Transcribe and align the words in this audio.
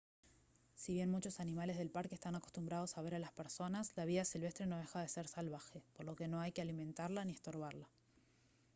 si 0.73 0.93
bien 0.95 1.11
muchos 1.11 1.39
animales 1.39 1.77
del 1.77 1.91
parque 1.91 2.15
están 2.15 2.33
acostumbrados 2.33 2.97
a 2.97 3.03
ver 3.03 3.13
a 3.13 3.19
las 3.19 3.31
personas 3.31 3.91
la 3.95 4.05
vida 4.05 4.25
silvestre 4.25 4.65
no 4.65 4.79
deja 4.79 4.99
de 4.99 5.07
ser 5.07 5.27
salvaje 5.27 5.83
por 5.93 6.07
lo 6.07 6.15
que 6.15 6.27
no 6.27 6.39
hay 6.41 6.51
que 6.53 6.63
alimentarla 6.63 7.23
ni 7.23 7.33
estorbarla 7.33 7.87